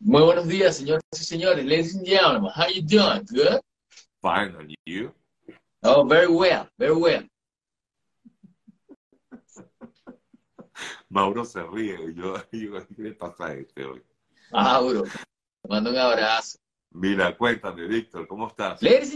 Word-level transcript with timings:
Muy 0.00 0.22
buenos 0.22 0.46
días, 0.46 0.76
señores 0.76 1.02
y 1.12 1.24
señores. 1.24 1.64
Ladies 1.64 1.96
and 1.96 2.06
gentlemen, 2.06 2.50
how 2.54 2.66
you 2.68 2.82
doing? 2.82 3.24
Good? 3.30 3.60
Fine, 4.22 4.54
and 4.58 4.74
you? 4.86 5.12
Oh, 5.82 6.04
very 6.04 6.28
well, 6.28 6.68
very 6.78 6.92
well. 6.94 7.24
Mauro 11.08 11.44
se 11.44 11.62
ríe. 11.62 11.96
Yo, 12.14 12.36
yo 12.52 12.86
¿qué 12.96 13.02
le 13.02 13.12
pasa 13.14 13.46
a 13.46 13.54
este 13.54 13.84
hoy? 13.84 14.02
Mauro, 14.52 15.02
te 15.04 15.68
mando 15.68 15.90
un 15.90 15.98
abrazo. 15.98 16.58
Mira, 16.90 17.36
cuéntame, 17.36 17.86
Víctor, 17.86 18.26
¿cómo 18.28 18.48
estás? 18.48 18.80
Ladies 18.82 19.12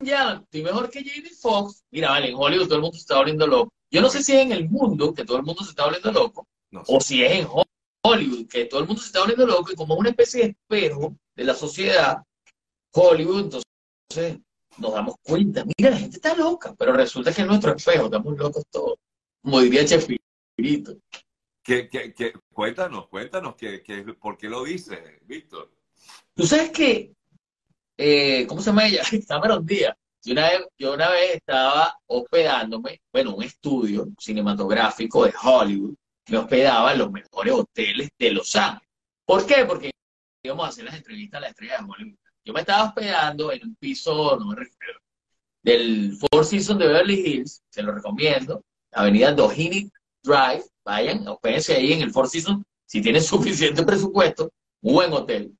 and 0.00 0.08
gentlemen, 0.08 0.42
estoy 0.44 0.62
mejor 0.62 0.90
que 0.90 1.04
Jamie 1.04 1.30
Foxx. 1.30 1.82
Mira, 1.90 2.10
vale, 2.10 2.28
en 2.30 2.36
Hollywood 2.36 2.66
todo 2.66 2.76
el 2.76 2.82
mundo 2.82 2.94
se 2.96 3.00
está 3.00 3.16
volviendo 3.16 3.46
loco. 3.46 3.70
Yo 3.90 4.00
no 4.00 4.08
sé 4.08 4.22
si 4.22 4.32
es 4.32 4.42
en 4.42 4.52
el 4.52 4.68
mundo 4.68 5.12
que 5.14 5.24
todo 5.24 5.38
el 5.38 5.42
mundo 5.44 5.62
se 5.64 5.70
está 5.70 5.84
volviendo 5.84 6.12
loco, 6.12 6.46
No 6.70 6.84
sé. 6.84 6.92
o 6.94 7.00
si 7.00 7.22
es 7.24 7.32
en 7.32 7.46
Hollywood 7.46 7.63
que 8.50 8.66
todo 8.66 8.80
el 8.80 8.86
mundo 8.86 9.00
se 9.00 9.06
está 9.08 9.20
volviendo 9.20 9.46
loco 9.46 9.72
y 9.72 9.76
como 9.76 9.94
una 9.94 10.10
especie 10.10 10.42
de 10.42 10.48
espejo 10.50 11.16
de 11.34 11.44
la 11.44 11.54
sociedad, 11.54 12.22
Hollywood, 12.92 13.44
entonces 13.44 14.40
nos 14.76 14.92
damos 14.92 15.14
cuenta, 15.22 15.64
mira, 15.64 15.90
la 15.90 15.96
gente 15.96 16.16
está 16.16 16.34
loca, 16.34 16.74
pero 16.78 16.92
resulta 16.92 17.32
que 17.32 17.42
es 17.42 17.46
nuestro 17.46 17.74
espejo, 17.74 18.04
estamos 18.06 18.36
locos 18.36 18.64
todos. 18.70 18.98
Como 19.42 19.60
diría 19.60 19.84
Chespirito. 19.84 20.96
¿Qué, 21.62 21.88
qué, 21.88 22.12
qué? 22.12 22.34
Cuéntanos, 22.52 23.08
cuéntanos, 23.08 23.54
¿qué, 23.56 23.82
qué, 23.82 24.02
¿por 24.20 24.36
qué 24.36 24.48
lo 24.48 24.64
dices, 24.64 24.98
Víctor? 25.22 25.72
Tú 26.34 26.46
sabes 26.46 26.70
que, 26.70 27.14
eh, 27.96 28.46
¿cómo 28.46 28.60
se 28.60 28.66
llama 28.66 28.86
ella? 28.86 29.02
Cameron 29.28 29.64
Díaz. 29.64 29.96
Yo 30.22 30.32
una, 30.32 30.48
vez, 30.48 30.60
yo 30.78 30.94
una 30.94 31.10
vez 31.10 31.36
estaba 31.36 31.98
hospedándome, 32.06 33.00
bueno, 33.12 33.34
un 33.34 33.42
estudio 33.42 34.08
cinematográfico 34.18 35.24
de 35.24 35.34
Hollywood, 35.42 35.94
me 36.28 36.38
hospedaba 36.38 36.92
en 36.92 36.98
los 36.98 37.10
mejores 37.10 37.52
hoteles 37.52 38.08
de 38.18 38.30
Los 38.30 38.54
Ángeles. 38.56 38.88
¿Por 39.26 39.46
qué? 39.46 39.64
Porque 39.64 39.90
íbamos 40.42 40.66
a 40.66 40.68
hacer 40.68 40.84
las 40.84 40.94
entrevistas 40.94 41.38
a 41.38 41.40
la 41.42 41.48
estrella 41.48 41.78
de 41.78 41.84
Hollywood. 41.84 42.18
Yo 42.44 42.52
me 42.52 42.60
estaba 42.60 42.84
hospedando 42.84 43.52
en 43.52 43.62
un 43.64 43.76
piso, 43.76 44.36
no 44.38 44.46
me 44.46 44.56
refiero, 44.56 45.00
del 45.62 46.16
Four 46.16 46.44
Seasons 46.44 46.78
de 46.78 46.86
Beverly 46.86 47.20
Hills, 47.26 47.62
se 47.70 47.82
lo 47.82 47.92
recomiendo, 47.92 48.62
Avenida 48.92 49.32
Doheny 49.32 49.90
Drive, 50.22 50.64
vayan, 50.84 51.26
hospédense 51.26 51.74
ahí 51.74 51.94
en 51.94 52.02
el 52.02 52.10
Four 52.10 52.28
Seasons, 52.28 52.64
si 52.84 53.00
tienen 53.00 53.22
suficiente 53.22 53.82
presupuesto, 53.82 54.52
un 54.82 54.94
buen 54.94 55.12
hotel. 55.12 55.56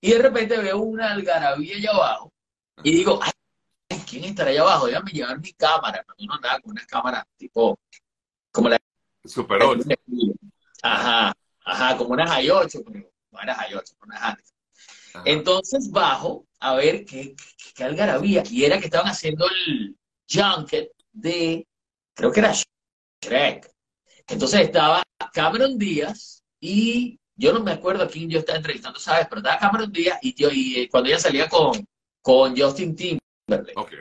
Y 0.00 0.12
de 0.12 0.18
repente 0.18 0.58
veo 0.58 0.78
una 0.78 1.12
algarabía 1.12 1.76
allá 1.76 1.90
abajo 1.90 2.32
y 2.82 2.92
digo, 2.92 3.20
ay, 3.22 3.98
¿quién 4.08 4.24
estará 4.24 4.50
allá 4.50 4.62
abajo? 4.62 4.86
Déjame 4.86 5.10
llevar 5.12 5.40
mi 5.40 5.52
cámara. 5.52 6.02
Cuando 6.04 6.24
uno 6.24 6.34
andaba 6.34 6.60
con 6.60 6.70
una 6.72 6.86
cámara 6.86 7.26
tipo, 7.36 7.78
como 8.50 8.68
la 8.68 8.78
Super 9.24 9.62
8. 9.62 9.84
Ajá, 10.82 11.32
ajá, 11.64 11.96
como 11.96 12.10
una 12.10 12.26
High 12.26 12.50
8, 12.50 12.80
pero 12.84 13.10
no 13.30 13.40
era 13.40 13.54
High 13.54 13.74
8, 13.74 13.94
una 14.02 14.16
Handicap. 14.16 14.52
Entonces 15.24 15.90
bajo 15.90 16.46
a 16.58 16.74
ver 16.74 17.04
qué, 17.04 17.34
qué, 17.34 17.72
qué 17.74 17.84
algarabía. 17.84 18.42
Y 18.50 18.64
era 18.64 18.78
que 18.78 18.86
estaban 18.86 19.08
haciendo 19.08 19.46
el 19.48 19.96
junket 20.28 20.90
de, 21.12 21.66
creo 22.14 22.32
que 22.32 22.40
era 22.40 22.52
Shrek. 23.22 23.70
Entonces 24.26 24.60
estaba 24.60 25.02
Cameron 25.32 25.78
Díaz 25.78 26.42
y 26.60 27.18
yo 27.34 27.52
no 27.52 27.60
me 27.60 27.72
acuerdo 27.72 28.04
a 28.04 28.08
quién 28.08 28.30
yo 28.30 28.38
estaba 28.38 28.58
entrevistando, 28.58 28.98
¿sabes? 28.98 29.26
Pero 29.28 29.40
estaba 29.40 29.58
Cameron 29.58 29.92
Díaz 29.92 30.18
y, 30.22 30.34
yo, 30.34 30.50
y 30.50 30.80
eh, 30.80 30.88
cuando 30.90 31.08
ella 31.10 31.18
salía 31.18 31.48
con, 31.48 31.86
con 32.20 32.56
Justin 32.56 32.96
Timberlake. 32.96 33.72
Ok. 33.76 33.92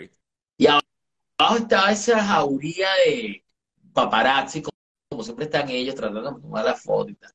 Y 0.58 0.68
abajo 0.68 1.58
estaba 1.58 1.92
esa 1.92 2.24
jauría 2.24 2.90
de 3.06 3.44
paparazzi, 3.94 4.62
siempre 5.24 5.46
están 5.46 5.70
ellos 5.70 5.96
tratando 5.96 6.22
de 6.22 6.42
tomar 6.42 6.66
la 6.66 6.76
foto 6.76 7.10
y 7.12 7.16
tal. 7.16 7.32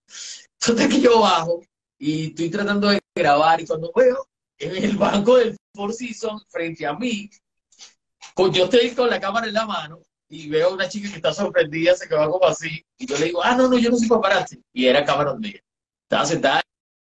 Entonces 0.60 0.88
que 0.88 1.00
yo 1.00 1.20
bajo 1.20 1.60
y 1.98 2.28
estoy 2.28 2.50
tratando 2.50 2.88
de 2.88 3.00
grabar 3.14 3.60
y 3.60 3.66
cuando 3.66 3.92
veo 3.94 4.28
en 4.58 4.76
el 4.84 4.96
banco 4.96 5.36
del 5.36 5.56
Four 5.74 5.92
Seasons 5.92 6.44
frente 6.48 6.86
a 6.86 6.94
mí, 6.94 7.30
con, 8.34 8.52
yo 8.52 8.64
estoy 8.64 8.90
con 8.90 9.08
la 9.08 9.20
cámara 9.20 9.46
en 9.46 9.54
la 9.54 9.66
mano 9.66 10.00
y 10.28 10.48
veo 10.48 10.70
a 10.70 10.74
una 10.74 10.88
chica 10.88 11.08
que 11.08 11.16
está 11.16 11.32
sorprendida, 11.32 11.94
se 11.94 12.08
quedó 12.08 12.30
como 12.30 12.46
así, 12.46 12.84
y 12.98 13.06
yo 13.06 13.16
le 13.18 13.26
digo, 13.26 13.42
ah, 13.42 13.54
no, 13.54 13.68
no, 13.68 13.78
yo 13.78 13.90
no 13.90 13.96
soy 13.96 14.08
paparazzi. 14.08 14.60
Y 14.72 14.86
era 14.86 15.04
Cameron 15.04 15.40
Díaz. 15.40 15.62
Estaba 16.02 16.26
sentada 16.26 16.62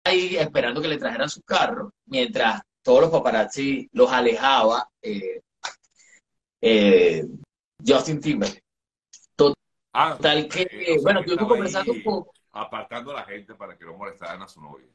ahí 0.04 0.38
esperando 0.38 0.82
que 0.82 0.88
le 0.88 0.98
trajeran 0.98 1.30
su 1.30 1.42
carro, 1.42 1.94
mientras 2.06 2.62
todos 2.82 3.02
los 3.02 3.10
paparazzi 3.12 3.90
los 3.92 4.12
alejaba 4.12 4.90
eh, 5.02 5.42
eh, 6.62 7.26
Justin 7.86 8.20
Timberlake. 8.20 8.61
Ah, 9.94 10.16
Total 10.16 10.48
que, 10.48 10.62
eh, 10.62 11.00
bueno, 11.02 11.20
estuvimos 11.20 11.44
estaba 11.44 11.48
conversando 11.48 11.92
un 11.92 12.04
poco. 12.04 12.34
Apartando 12.54 13.12
a 13.12 13.16
la 13.16 13.26
gente 13.26 13.56
para 13.56 13.78
que 13.78 13.86
no 13.86 13.98
molestaran 13.98 14.42
a 14.42 14.48
su 14.48 14.62
novia. 14.62 14.88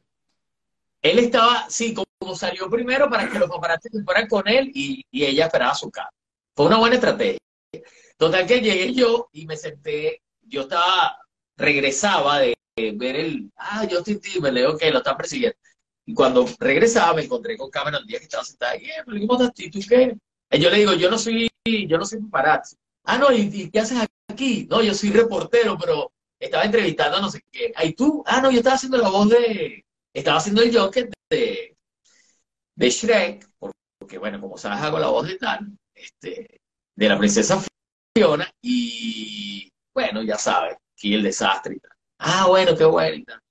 Él 1.01 1.19
estaba, 1.19 1.69
sí, 1.69 1.93
como, 1.93 2.35
salió 2.35 2.69
primero 2.69 3.09
para 3.09 3.29
que 3.29 3.39
los 3.39 3.49
paparazzi 3.49 3.89
fueran 4.03 4.27
con 4.27 4.47
él 4.47 4.71
y, 4.73 5.05
y 5.11 5.25
ella 5.25 5.45
esperaba 5.45 5.75
su 5.75 5.89
carro. 5.89 6.11
Fue 6.55 6.65
una 6.65 6.77
buena 6.77 6.95
estrategia. 6.95 7.39
Total 8.17 8.47
que 8.47 8.61
llegué 8.61 8.93
yo 8.93 9.29
y 9.31 9.45
me 9.45 9.55
senté, 9.55 10.21
yo 10.41 10.61
estaba, 10.61 11.19
regresaba 11.55 12.39
de 12.39 12.55
ver 12.95 13.15
el, 13.15 13.51
ah, 13.57 13.87
Justin 13.89 14.19
Timberlake, 14.19 14.67
ok, 14.67 14.81
lo 14.91 14.97
están 14.97 15.17
persiguiendo. 15.17 15.57
Y 16.05 16.13
cuando 16.13 16.45
regresaba 16.59 17.13
me 17.13 17.23
encontré 17.23 17.57
con 17.57 17.69
Cameron 17.69 18.05
Díaz 18.07 18.21
que 18.21 18.25
estaba 18.25 18.43
sentada 18.43 18.71
ahí, 18.71 18.85
eh, 18.85 19.03
pero. 19.05 19.19
¿Tú 19.51 19.79
qué? 19.87 20.17
Y 20.51 20.59
yo 20.59 20.69
le 20.69 20.77
digo, 20.77 20.93
yo 20.93 21.11
no 21.11 21.17
soy, 21.17 21.49
yo 21.65 21.97
no 21.97 22.05
soy 22.05 22.21
paparazzi. 22.21 22.75
Ah, 23.03 23.17
no, 23.17 23.31
¿y, 23.31 23.49
y 23.53 23.69
qué 23.69 23.79
haces 23.79 23.97
aquí? 24.37 24.67
No, 24.69 24.81
yo 24.83 24.93
soy 24.93 25.09
reportero, 25.09 25.77
pero 25.77 26.11
estaba 26.39 26.63
entrevistando 26.63 27.19
no 27.19 27.31
sé 27.31 27.41
qué. 27.51 27.73
¿Y 27.83 27.93
tú? 27.93 28.23
Ah, 28.27 28.39
no, 28.39 28.51
yo 28.51 28.59
estaba 28.59 28.75
haciendo 28.75 28.99
la 28.99 29.09
voz 29.09 29.29
de, 29.29 29.83
estaba 30.13 30.37
haciendo 30.37 30.61
el 30.61 30.77
Joker 30.77 31.09
de, 31.29 31.75
de 32.75 32.89
Shrek, 32.89 33.49
porque 33.57 34.19
bueno, 34.19 34.39
como 34.39 34.57
sabes, 34.57 34.79
hago 34.79 34.99
la 34.99 35.07
voz 35.07 35.27
de 35.27 35.37
tal, 35.37 35.67
este, 35.93 36.61
de 36.95 37.09
la 37.09 37.17
princesa 37.17 37.61
Fiona, 38.15 38.49
y 38.61 39.71
bueno, 39.93 40.21
ya 40.21 40.37
sabes, 40.37 40.77
aquí 40.93 41.15
el 41.15 41.23
desastre 41.23 41.75
y 41.75 41.79
tal. 41.79 41.91
Ah, 42.19 42.45
bueno, 42.47 42.75
qué 42.77 42.85
bueno 42.85 43.15
y 43.15 43.23
tal. 43.23 43.41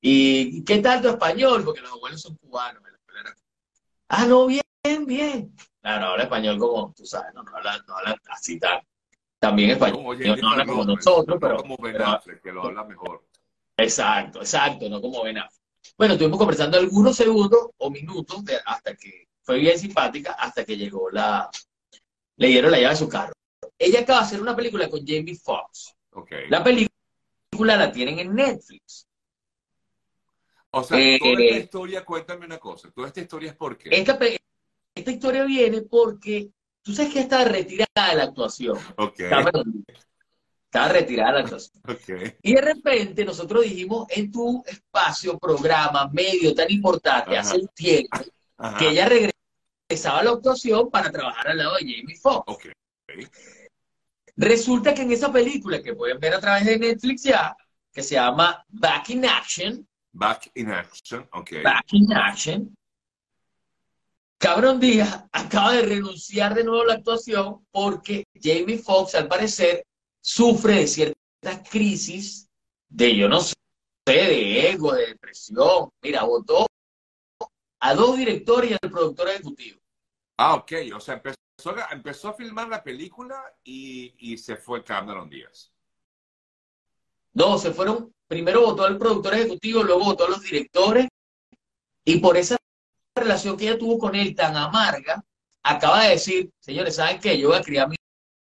¿Y 0.00 0.64
qué 0.64 0.78
tal 0.78 1.02
tu 1.02 1.08
español? 1.08 1.62
Porque 1.64 1.80
los 1.82 1.92
abuelos 1.92 2.20
son 2.20 2.36
cubanos. 2.36 2.82
Ah, 4.08 4.26
no, 4.26 4.46
bien, 4.46 5.06
bien. 5.06 5.56
Claro, 5.80 6.08
habla 6.08 6.24
español 6.24 6.58
como, 6.58 6.92
tú 6.94 7.06
sabes, 7.06 7.32
no, 7.34 7.42
no 7.42 7.56
habla, 7.56 7.82
no 7.88 7.96
habla 7.96 8.16
así 8.28 8.58
tan, 8.58 8.80
también 9.42 9.70
español. 9.70 10.02
Oye, 10.06 10.24
no, 10.28 10.36
no 10.36 10.50
habla 10.50 10.64
como 10.66 10.84
no, 10.84 10.94
nosotros, 10.94 11.26
no 11.26 11.40
pero... 11.40 11.56
como 11.56 11.76
Ben 11.78 12.00
Affleck, 12.00 12.40
que 12.40 12.52
lo 12.52 12.62
habla 12.62 12.84
mejor. 12.84 13.24
Exacto, 13.76 14.38
exacto, 14.40 14.88
no 14.88 15.00
como 15.00 15.24
Ben 15.24 15.38
Affleck. 15.38 15.60
Bueno, 15.98 16.14
estuvimos 16.14 16.38
conversando 16.38 16.78
algunos 16.78 17.16
segundos 17.16 17.70
o 17.76 17.90
minutos 17.90 18.44
de- 18.44 18.60
hasta 18.64 18.94
que 18.94 19.26
fue 19.42 19.58
bien 19.58 19.76
simpática, 19.76 20.32
hasta 20.34 20.64
que 20.64 20.76
llegó 20.76 21.10
la, 21.10 21.50
le 22.36 22.46
dieron 22.48 22.70
la 22.70 22.78
llave 22.78 22.92
a 22.92 22.96
su 22.96 23.08
carro. 23.08 23.32
Ella 23.76 24.00
acaba 24.00 24.20
de 24.20 24.26
hacer 24.26 24.40
una 24.40 24.54
película 24.54 24.88
con 24.88 25.00
Jamie 25.04 25.34
Foxx. 25.36 25.92
La 26.48 26.62
película 26.62 27.76
la 27.76 27.90
tienen 27.90 28.20
en 28.20 28.32
Netflix. 28.34 29.08
O 30.70 30.84
sea, 30.84 30.96
Eh, 30.98 31.18
toda 31.18 31.32
esta 31.32 31.58
historia, 31.58 32.04
cuéntame 32.04 32.46
una 32.46 32.58
cosa. 32.58 32.92
Toda 32.92 33.08
esta 33.08 33.20
historia 33.20 33.50
es 33.50 33.56
por 33.56 33.76
qué. 33.76 33.90
Esta, 33.90 34.16
esta 34.94 35.10
historia 35.10 35.42
viene 35.44 35.82
porque 35.82 36.50
tú 36.82 36.92
sabes 36.94 37.12
que 37.12 37.20
estaba 37.20 37.44
retirada 37.44 38.10
de 38.10 38.16
la 38.16 38.24
actuación. 38.24 38.78
Ok, 38.96 39.16
Cameron 39.28 39.84
Estaba 40.64 40.88
retirada 40.88 41.32
de 41.32 41.38
la 41.38 41.44
actuación. 41.44 41.82
ok. 41.88 42.34
Y 42.42 42.54
de 42.54 42.60
repente 42.60 43.24
nosotros 43.24 43.62
dijimos 43.64 44.06
en 44.10 44.30
tu 44.32 44.62
espacio, 44.66 45.38
programa, 45.38 46.08
medio 46.12 46.54
tan 46.54 46.70
importante, 46.70 47.36
Ajá. 47.36 47.40
hace 47.48 47.58
un 47.58 47.68
tiempo, 47.68 48.18
Ajá. 48.56 48.78
que 48.78 48.88
ella 48.88 49.06
regresaba 49.08 50.20
a 50.20 50.24
la 50.24 50.30
actuación 50.30 50.90
para 50.90 51.10
trabajar 51.12 51.48
al 51.48 51.58
lado 51.58 51.74
de 51.76 51.80
Jamie 51.80 52.16
Foxx. 52.16 52.44
Ok. 52.46 52.66
Resulta 54.36 54.94
que 54.94 55.02
en 55.02 55.12
esa 55.12 55.30
película 55.30 55.82
que 55.82 55.94
pueden 55.94 56.18
ver 56.18 56.34
a 56.34 56.40
través 56.40 56.64
de 56.64 56.78
Netflix 56.78 57.24
ya, 57.24 57.54
que 57.92 58.02
se 58.02 58.14
llama 58.14 58.64
Back 58.68 59.10
in 59.10 59.26
Action, 59.26 59.86
Back 60.14 60.50
in 60.54 60.70
action. 60.70 61.26
Ok. 61.32 61.62
Back 61.62 61.86
in 61.92 62.12
Action, 62.12 62.76
Cameron 64.42 64.80
Díaz 64.80 65.24
acaba 65.30 65.74
de 65.74 65.82
renunciar 65.82 66.52
de 66.52 66.64
nuevo 66.64 66.82
a 66.82 66.86
la 66.86 66.94
actuación 66.94 67.64
porque 67.70 68.24
Jamie 68.34 68.76
Foxx, 68.76 69.14
al 69.14 69.28
parecer, 69.28 69.86
sufre 70.20 70.80
de 70.80 70.86
ciertas 70.88 71.70
crisis 71.70 72.48
de, 72.88 73.14
yo 73.14 73.28
no 73.28 73.40
sé, 73.40 73.54
de 74.04 74.68
ego, 74.68 74.94
de 74.94 75.06
depresión. 75.06 75.90
Mira, 76.02 76.24
votó 76.24 76.66
a 77.78 77.94
dos 77.94 78.16
directores 78.16 78.72
y 78.72 78.74
al 78.82 78.90
productor 78.90 79.28
ejecutivo. 79.28 79.80
Ah, 80.36 80.56
ok. 80.56 80.72
O 80.96 80.98
sea, 80.98 81.14
empezó 81.14 81.38
a, 81.76 81.92
empezó 81.92 82.28
a 82.30 82.34
filmar 82.34 82.66
la 82.66 82.82
película 82.82 83.40
y, 83.62 84.12
y 84.18 84.38
se 84.38 84.56
fue 84.56 84.82
Cameron 84.82 85.30
Díaz. 85.30 85.72
No, 87.32 87.58
se 87.58 87.70
fueron, 87.70 88.12
primero 88.26 88.62
votó 88.62 88.82
al 88.86 88.98
productor 88.98 89.34
ejecutivo, 89.34 89.84
luego 89.84 90.02
votó 90.02 90.24
a 90.24 90.30
los 90.30 90.42
directores, 90.42 91.06
y 92.04 92.18
por 92.18 92.36
esa 92.36 92.56
relación 93.14 93.56
que 93.56 93.68
ella 93.68 93.78
tuvo 93.78 93.98
con 93.98 94.14
él 94.14 94.34
tan 94.34 94.56
amarga, 94.56 95.24
acaba 95.62 96.04
de 96.04 96.10
decir, 96.10 96.50
señores, 96.60 96.96
¿saben 96.96 97.20
qué? 97.20 97.38
Yo 97.38 97.48
voy 97.48 97.58
a 97.58 97.62
criar 97.62 97.86
a 97.86 97.88
mi 97.88 97.96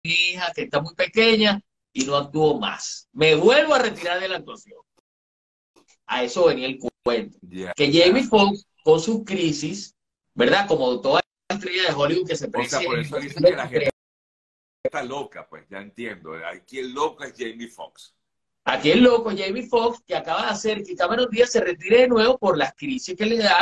hija 0.04 0.52
que 0.54 0.64
está 0.64 0.82
muy 0.82 0.96
pequeña 0.96 1.62
y 1.94 2.06
no 2.06 2.16
actúo 2.16 2.60
más. 2.60 3.08
Me 3.12 3.36
vuelvo 3.36 3.74
a 3.74 3.80
retirar 3.80 4.20
de 4.20 4.28
la 4.28 4.38
actuación. 4.38 4.80
A 6.06 6.24
eso 6.24 6.46
venía 6.46 6.68
el 6.68 6.80
cuento. 7.04 7.38
Que 7.76 7.92
Jamie 7.92 8.24
Foxx, 8.24 8.66
con 8.84 9.00
su 9.00 9.24
crisis, 9.24 9.96
¿verdad? 10.34 10.68
Como 10.68 11.00
toda 11.00 11.22
estrella 11.50 11.90
de 11.90 11.94
Hollywood 11.94 12.28
que 12.28 12.36
se 12.36 12.48
O 12.48 12.52
precia 12.52 12.80
sea, 12.80 12.88
por 12.88 13.00
eso 13.00 13.18
dicen 13.18 13.44
que 13.44 13.52
la 13.52 13.68
gente 13.68 13.90
está 14.84 15.04
loca, 15.04 15.48
pues 15.48 15.68
ya 15.70 15.80
entiendo. 15.80 16.34
Aquí 16.46 16.80
el 16.80 16.94
loco 16.94 17.24
es 17.24 17.34
Jamie 17.38 17.68
Foxx. 17.68 18.16
Aquí 18.66 18.92
el 18.92 19.04
loco 19.04 19.30
Jamie 19.30 19.68
Foxx, 19.68 20.02
que 20.06 20.16
acaba 20.16 20.44
de 20.44 20.52
hacer 20.52 20.84
que 20.84 20.96
Cameron 20.96 21.30
Díaz 21.30 21.52
se 21.52 21.60
retire 21.60 22.02
de 22.02 22.08
nuevo 22.08 22.38
por 22.38 22.58
las 22.58 22.74
crisis 22.74 23.16
que 23.16 23.26
le 23.26 23.38
da. 23.38 23.62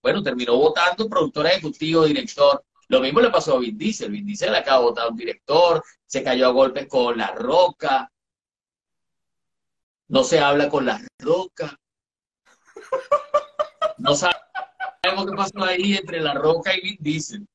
Bueno, 0.00 0.22
terminó 0.22 0.56
votando 0.56 1.08
productor 1.08 1.46
ejecutivo, 1.46 2.04
director. 2.04 2.64
Lo 2.86 3.00
mismo 3.00 3.20
le 3.20 3.30
pasó 3.30 3.56
a 3.56 3.58
Vin 3.58 3.76
Diesel. 3.76 4.12
Vin 4.12 4.24
Diesel 4.24 4.54
acaba 4.54 4.78
de 4.78 4.84
votar 4.84 5.06
a 5.06 5.08
un 5.08 5.16
director, 5.16 5.82
se 6.06 6.22
cayó 6.22 6.46
a 6.46 6.52
golpes 6.52 6.86
con 6.86 7.18
La 7.18 7.32
Roca. 7.32 8.10
No 10.06 10.22
se 10.22 10.38
habla 10.38 10.68
con 10.68 10.86
La 10.86 11.00
Roca. 11.18 11.78
No 13.98 14.14
sabemos 14.14 15.26
qué 15.26 15.36
pasó 15.36 15.64
ahí 15.64 15.96
entre 15.96 16.20
La 16.20 16.34
Roca 16.34 16.76
y 16.76 16.80
Vin 16.80 16.96
Diesel. 17.00 17.48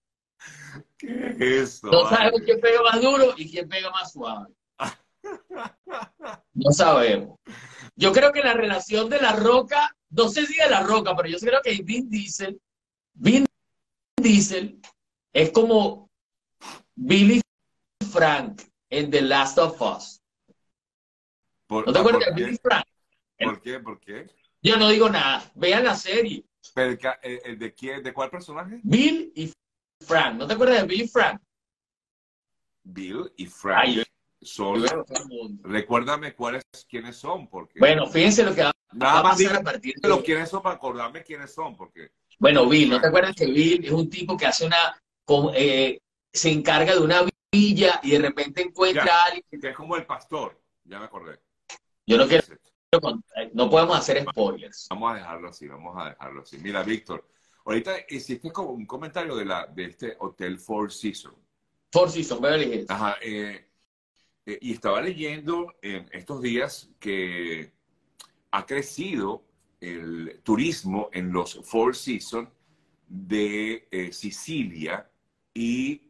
¿Qué 0.98 1.36
es 1.40 1.42
eso? 1.42 1.88
No 1.88 2.10
sabemos 2.10 2.42
quién 2.44 2.60
pega 2.60 2.82
más 2.84 3.02
duro 3.02 3.34
y 3.38 3.50
quién 3.50 3.70
pega 3.70 3.90
más 3.90 4.12
suave. 4.12 4.54
No 6.54 6.72
sabemos. 6.72 7.40
Yo 7.96 8.12
creo 8.12 8.32
que 8.32 8.42
la 8.42 8.54
relación 8.54 9.10
de 9.10 9.20
La 9.22 9.34
Roca, 9.34 9.96
no 10.10 10.30
sé 10.30 10.46
si 10.46 10.56
de 10.56 10.70
La 10.70 10.82
Roca, 10.84 11.16
pero 11.16 11.30
yo 11.30 11.38
creo 11.40 11.62
que 11.62 11.82
Vin 11.84 12.10
Diesel, 12.10 12.60
Vin 13.14 13.46
Diesel 14.18 14.80
es 15.34 15.52
como 15.52 16.10
Billy 16.96 17.42
Frank 18.12 18.62
en 18.90 19.10
The 19.12 19.22
Last 19.22 19.58
of 19.58 19.82
Us. 19.82 20.22
¿Por, 21.68 21.88
¿No 21.88 21.94
te 21.94 22.00
ah, 22.00 22.02
acuerdas 22.02 22.24
¿por 22.26 22.36
de 22.36 22.44
Billy? 22.46 22.58
Frank? 22.62 22.86
¿Por 23.40 23.62
qué? 23.62 23.80
¿Por 23.80 24.00
qué? 24.00 24.28
Yo 24.62 24.78
no 24.78 24.90
digo 24.90 25.10
nada. 25.10 25.44
Vean 25.56 25.84
la 25.84 25.96
serie. 25.96 26.46
Pero 26.74 26.92
el 26.92 27.00
el- 27.24 27.42
el 27.46 27.60
¿De 27.60 27.74
quién? 27.74 28.04
¿De 28.04 28.14
cuál 28.14 28.30
personaje? 28.30 28.80
Bill 28.84 29.32
y 29.36 29.52
Frank. 30.06 30.36
¿No 30.36 30.48
te 30.48 30.54
acuerdas 30.54 30.82
de 30.82 30.88
Billy 30.88 31.08
Frank? 31.08 31.42
Bill 32.84 33.32
y 33.38 33.46
Frank. 33.46 33.80
Ay, 33.84 34.04
son, 34.44 34.84
recuérdame 35.64 36.34
cuáles, 36.36 36.64
quiénes 36.90 37.16
son, 37.18 37.48
porque 37.50 37.80
Bueno, 37.80 38.08
fíjense 38.08 38.44
lo 38.44 38.54
que 38.54 38.64
va 38.64 38.70
a 38.70 38.74
nada 38.94 39.24
más 39.24 39.44
a 39.46 39.62
partir 39.62 39.96
de 39.96 40.08
los 40.10 40.22
quiénes 40.24 40.50
son 40.50 40.62
para 40.62 40.76
acordarme 40.76 41.24
quiénes 41.24 41.54
son, 41.54 41.76
porque 41.76 42.12
Bueno, 42.40 42.68
Bill, 42.68 42.90
¿no 42.90 43.02
te 43.02 43.08
acuerdas 43.08 43.36
que 43.36 43.46
Bill 43.46 43.86
es 43.86 43.92
un 43.92 44.10
tipo 44.10 44.38
que 44.38 44.46
hace 44.46 44.66
una, 44.66 44.96
con- 45.26 45.52
eh, 45.56 46.00
se 46.32 46.52
encarga 46.52 46.94
de 46.94 47.00
una 47.00 47.22
villa 47.52 48.00
y 48.04 48.12
de 48.12 48.20
repente 48.20 48.62
encuentra 48.62 49.06
Ya. 49.06 49.16
a 49.16 49.26
alguien? 49.26 49.44
que 49.62 49.70
es 49.70 49.76
como 49.76 49.96
el 49.96 50.06
pastor, 50.06 50.60
ya 50.84 51.00
me 51.00 51.06
acordé. 51.06 51.40
Yo 52.06 52.18
no 52.18 52.28
quiero, 52.28 52.44
contar, 53.02 53.50
no 53.54 53.70
podemos 53.70 53.98
hacer 53.98 54.24
spoilers. 54.30 54.88
Vamos 54.90 55.12
a 55.12 55.16
dejarlo 55.16 55.50
así, 55.50 55.68
vamos 55.68 55.96
a 55.98 56.10
dejarlo 56.10 56.42
así. 56.42 56.58
Mira, 56.58 56.84
Víctor, 56.84 57.26
ahorita 57.66 57.94
hiciste 58.10 58.52
como 58.52 58.72
un 58.72 58.86
comentario 58.86 59.36
de, 59.36 59.46
la, 59.46 59.66
de 59.68 59.86
este 59.86 60.16
Hotel 60.20 60.60
Four 60.60 60.92
Seasons. 60.92 61.38
Four 61.92 62.10
Seasons, 62.12 62.42
Beverly 62.42 62.74
Hills. 62.74 62.90
Ajá, 62.90 63.18
eh, 63.22 63.70
eh, 64.46 64.58
y 64.62 64.74
estaba 64.74 65.02
leyendo 65.02 65.74
en 65.82 66.08
estos 66.12 66.42
días 66.42 66.90
que 67.00 67.72
ha 68.52 68.66
crecido 68.66 69.44
el 69.80 70.42
turismo 70.44 71.10
en 71.12 71.32
los 71.32 71.60
Four 71.64 71.96
Seasons 71.96 72.50
de 73.08 73.88
eh, 73.92 74.12
Sicilia 74.12 75.10
y 75.54 76.02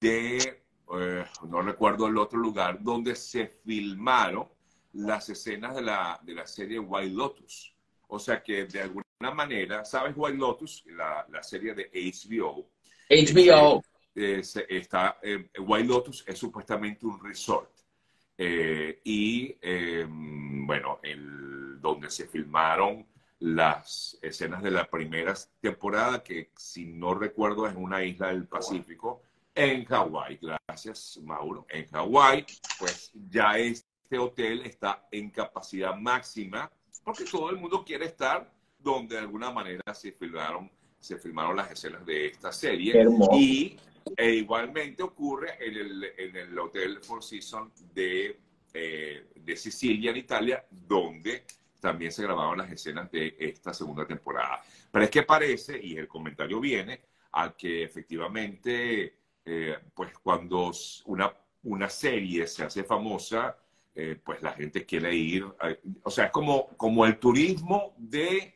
de, 0.00 0.62
eh, 0.98 1.24
no 1.48 1.62
recuerdo 1.62 2.06
el 2.06 2.18
otro 2.18 2.38
lugar, 2.38 2.82
donde 2.82 3.14
se 3.14 3.46
filmaron 3.64 4.48
las 4.92 5.28
escenas 5.28 5.74
de 5.74 5.82
la, 5.82 6.20
de 6.22 6.34
la 6.34 6.46
serie 6.46 6.78
White 6.78 7.14
Lotus. 7.14 7.74
O 8.08 8.18
sea 8.18 8.42
que 8.42 8.66
de 8.66 8.82
alguna 8.82 9.04
manera, 9.34 9.84
¿sabes 9.84 10.14
White 10.16 10.38
Lotus? 10.38 10.84
La, 10.86 11.26
la 11.30 11.42
serie 11.42 11.74
de 11.74 11.90
HBO. 11.92 12.70
HBO. 13.10 13.82
Se- 14.42 14.66
está, 14.68 15.18
eh, 15.22 15.48
White 15.58 15.88
Lotus 15.88 16.24
es 16.26 16.38
supuestamente 16.38 17.06
un 17.06 17.22
resort. 17.22 17.70
Eh, 18.38 19.00
y 19.04 19.56
eh, 19.62 20.06
bueno, 20.08 21.00
el, 21.02 21.80
donde 21.80 22.10
se 22.10 22.26
filmaron 22.26 23.06
las 23.38 24.18
escenas 24.22 24.62
de 24.62 24.70
la 24.70 24.88
primera 24.88 25.34
temporada, 25.60 26.22
que 26.22 26.50
si 26.56 26.86
no 26.86 27.14
recuerdo 27.14 27.66
es 27.66 27.74
una 27.76 28.02
isla 28.04 28.28
del 28.28 28.46
Pacífico, 28.46 29.22
en 29.54 29.84
Hawái. 29.84 30.38
Gracias, 30.40 31.18
Mauro. 31.22 31.66
En 31.70 31.86
Hawái, 31.88 32.44
pues 32.78 33.10
ya 33.30 33.58
este 33.58 34.18
hotel 34.18 34.62
está 34.66 35.06
en 35.10 35.30
capacidad 35.30 35.94
máxima, 35.96 36.70
porque 37.04 37.24
todo 37.24 37.50
el 37.50 37.56
mundo 37.56 37.84
quiere 37.84 38.06
estar 38.06 38.50
donde 38.78 39.16
de 39.16 39.22
alguna 39.22 39.50
manera 39.50 39.94
se 39.94 40.12
filmaron, 40.12 40.70
se 41.00 41.16
filmaron 41.18 41.56
las 41.56 41.70
escenas 41.70 42.04
de 42.04 42.26
esta 42.26 42.52
serie. 42.52 42.92
Y 43.38 43.78
e 44.14 44.30
igualmente 44.34 45.02
ocurre 45.02 45.56
en 45.60 45.74
el, 45.74 46.04
en 46.16 46.36
el 46.36 46.58
Hotel 46.58 46.98
Four 47.02 47.24
Seasons 47.24 47.92
de, 47.94 48.38
eh, 48.72 49.26
de 49.34 49.56
Sicilia, 49.56 50.10
en 50.10 50.18
Italia, 50.18 50.64
donde 50.70 51.44
también 51.80 52.12
se 52.12 52.22
grabaron 52.22 52.58
las 52.58 52.70
escenas 52.70 53.10
de 53.10 53.36
esta 53.38 53.72
segunda 53.72 54.06
temporada. 54.06 54.62
Pero 54.90 55.04
es 55.04 55.10
que 55.10 55.22
parece, 55.22 55.80
y 55.82 55.96
el 55.96 56.06
comentario 56.06 56.60
viene, 56.60 57.00
a 57.32 57.54
que 57.56 57.82
efectivamente, 57.82 59.18
eh, 59.44 59.76
pues 59.94 60.16
cuando 60.18 60.70
una, 61.06 61.32
una 61.64 61.88
serie 61.88 62.46
se 62.46 62.64
hace 62.64 62.84
famosa, 62.84 63.58
eh, 63.94 64.18
pues 64.22 64.42
la 64.42 64.52
gente 64.52 64.84
quiere 64.84 65.14
ir, 65.14 65.44
o 66.02 66.10
sea, 66.10 66.26
es 66.26 66.30
como, 66.30 66.68
como 66.76 67.06
el 67.06 67.18
turismo 67.18 67.94
de, 67.98 68.54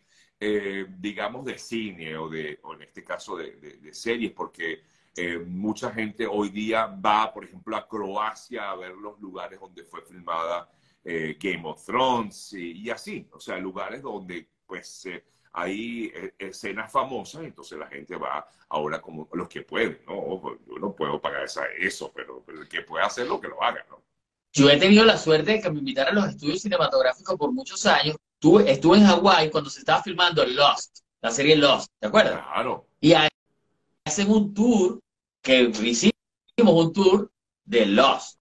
digamos, 0.99 1.45
de 1.45 1.59
cine 1.59 2.17
o, 2.17 2.29
de, 2.29 2.59
o 2.63 2.75
en 2.75 2.83
este 2.83 3.05
caso 3.05 3.37
de 3.37 3.93
series, 3.93 4.33
porque 4.33 4.83
eh, 5.17 5.39
mucha 5.39 5.91
gente 5.91 6.27
hoy 6.27 6.51
día 6.51 6.87
va, 6.87 7.33
por 7.33 7.45
ejemplo, 7.45 7.77
a 7.77 7.87
Croacia 7.87 8.71
a 8.71 8.77
ver 8.77 8.93
los 8.93 9.21
lugares 9.21 9.61
donde 9.61 9.85
fue 9.85 10.03
filmada 10.03 10.69
eh, 11.05 11.37
Game 11.41 11.67
of 11.69 11.85
Thrones 11.85 12.53
y, 12.53 12.83
y 12.83 12.91
así, 12.91 13.29
o 13.33 13.41
sea, 13.41 13.59
lugares 13.59 14.03
donde 14.03 14.49
pues 14.67 15.07
eh, 15.07 15.25
hay 15.53 16.13
eh, 16.15 16.35
escenas 16.39 16.93
famosas, 16.93 17.43
entonces 17.43 17.79
la 17.79 17.89
gente 17.89 18.17
va 18.17 18.47
ahora 18.69 19.01
como 19.01 19.29
los 19.33 19.49
que 19.49 19.63
pueden, 19.63 20.01
¿no? 20.07 20.41
Yo 20.67 20.79
no 20.79 20.95
puedo 20.95 21.21
pagar 21.21 21.45
esa, 21.45 21.65
eso, 21.79 22.13
pero, 22.15 22.43
pero 22.47 22.63
el 22.63 22.69
que 22.69 22.83
pueda 22.83 23.07
hacerlo, 23.07 23.41
que 23.41 23.49
lo 23.49 23.63
haga, 23.63 23.85
¿no? 23.91 24.01
Yo 24.53 24.69
he 24.69 24.77
tenido 24.77 25.05
la 25.05 25.17
suerte 25.17 25.53
de 25.53 25.61
que 25.61 25.71
me 25.71 25.79
invitaran 25.79 26.17
a 26.17 26.21
los 26.21 26.31
estudios 26.31 26.61
cinematográficos 26.61 27.37
por 27.37 27.53
muchos 27.53 27.87
años. 27.87 28.17
Estuve, 28.35 28.71
estuve 28.71 28.99
en 28.99 29.07
Hawái 29.07 29.51
cuando 29.51 29.71
se 29.71 29.81
estaba 29.81 30.03
filmando 30.03 30.45
Lost, 30.45 31.01
la 31.21 31.31
serie 31.31 31.57
Lost, 31.57 31.91
¿te 31.99 32.09
acuerdas? 32.09 32.43
Claro. 32.53 32.87
Y 33.01 33.13
ahí 33.13 33.30
hacen 34.11 34.29
un 34.31 34.53
tour, 34.53 34.99
que 35.41 35.63
hicimos 35.85 36.13
un 36.59 36.93
tour 36.93 37.31
de 37.65 37.87
Lost. 37.87 38.39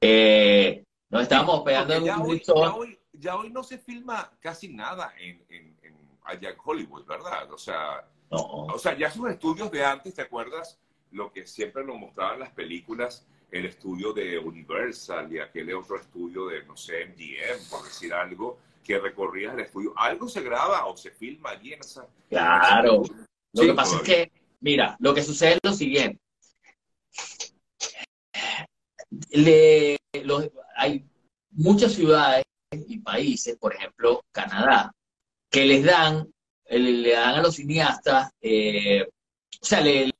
Eh, 0.00 0.84
nos 1.08 1.22
estábamos 1.22 1.60
Porque 1.60 1.74
en 1.76 2.04
ya 2.04 2.18
un 2.18 2.30
hoy, 2.30 2.42
ya, 2.44 2.74
hoy, 2.74 2.98
ya 3.12 3.36
hoy 3.36 3.50
no 3.50 3.62
se 3.62 3.78
filma 3.78 4.30
casi 4.40 4.68
nada 4.68 5.14
en, 5.18 5.44
en- 5.48 5.76
en- 5.82 6.18
allá 6.24 6.50
en 6.50 6.56
Hollywood, 6.62 7.06
¿verdad? 7.06 7.50
O 7.52 7.58
sea, 7.58 8.04
No, 8.30 8.38
o 8.66 8.78
sea, 8.78 8.96
ya 8.98 9.10
sus 9.10 9.30
estudios 9.30 9.70
de 9.70 9.84
antes, 9.84 10.14
¿te 10.14 10.22
acuerdas? 10.22 10.78
Lo 11.12 11.32
que 11.32 11.46
siempre 11.46 11.84
nos 11.84 11.96
mostraban 11.96 12.40
las 12.40 12.50
películas, 12.50 13.24
el 13.50 13.64
estudio 13.66 14.12
de 14.12 14.38
Universal 14.38 15.32
y 15.32 15.38
aquel 15.38 15.72
otro 15.74 15.96
estudio 15.96 16.46
de, 16.48 16.64
no 16.64 16.76
sé, 16.76 17.06
MGM, 17.06 17.70
por 17.70 17.84
decir 17.84 18.12
algo, 18.12 18.58
que 18.84 18.98
recorrías 18.98 19.54
el 19.54 19.60
estudio. 19.60 19.94
Algo 19.96 20.28
se 20.28 20.42
graba 20.42 20.84
o 20.86 20.96
se 20.96 21.10
filma 21.12 21.50
allí 21.50 21.72
en 21.72 21.80
esa... 21.80 22.06
claro. 22.28 23.02
Lo 23.54 23.62
Sí, 23.62 23.68
que 23.68 23.74
pasa 23.74 23.96
es 23.96 24.02
que, 24.02 24.32
mira, 24.60 24.96
lo 25.00 25.14
que 25.14 25.22
sucede 25.22 25.52
es 25.54 25.58
lo 25.62 25.72
siguiente. 25.72 26.20
Le- 29.30 29.96
los- 30.24 30.50
hay 30.76 31.04
muchas 31.52 31.92
ciudades 31.92 32.44
y 32.72 32.98
países, 32.98 33.56
por 33.56 33.74
ejemplo, 33.74 34.22
Canadá, 34.32 34.92
que 35.50 35.64
les 35.64 35.84
dan, 35.84 36.30
eh, 36.66 36.78
le 36.78 37.12
dan 37.12 37.36
a 37.36 37.42
los 37.42 37.54
cineastas, 37.56 38.30
eh, 38.42 39.02
o 39.60 39.64
sea, 39.64 39.80
le, 39.80 40.10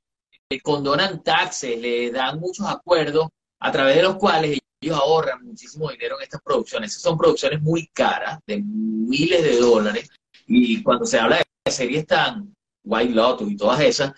le 0.51 0.61
condonan 0.63 1.23
taxes, 1.23 1.79
le 1.79 2.11
dan 2.11 2.41
muchos 2.41 2.67
acuerdos 2.67 3.29
a 3.61 3.71
través 3.71 3.97
de 3.97 4.03
los 4.03 4.17
cuales 4.17 4.59
ellos 4.81 4.97
ahorran 4.97 5.45
muchísimo 5.45 5.91
dinero 5.91 6.17
en 6.17 6.23
estas 6.23 6.41
producciones. 6.41 6.93
Esas 6.93 7.03
son 7.03 7.19
producciones 7.19 7.61
muy 7.61 7.89
caras, 7.89 8.39
de 8.47 8.63
miles 8.63 9.43
de 9.43 9.57
dólares, 9.59 10.09
y 10.47 10.83
cuando 10.83 11.05
se 11.05 11.19
habla 11.19 11.37
de 11.65 11.71
series 11.71 12.07
tan 12.07 12.55
White 12.89 13.13
Lotus 13.15 13.51
y 13.51 13.57
todas 13.57 13.81
esas, 13.81 14.13